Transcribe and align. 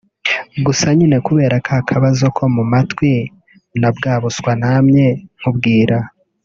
Gusa 0.65 0.85
nyine 0.97 1.17
kubera 1.27 1.55
ka 1.67 1.77
kabazo 1.89 2.25
ko 2.37 2.43
mu 2.55 2.63
matwi 2.71 3.11
na 3.81 3.89
bwa 3.95 4.13
buswa 4.23 4.51
namye 4.61 5.07
nkubwira 5.37 5.97